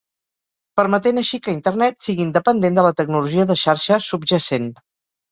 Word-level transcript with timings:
Permetent 0.79 1.21
així 1.21 1.39
que 1.47 1.53
Internet 1.57 1.99
sigui 2.07 2.25
independent 2.27 2.79
de 2.79 2.85
la 2.87 2.93
tecnologia 3.01 3.45
de 3.51 3.57
xarxa 3.65 3.99
subjacent. 4.07 4.67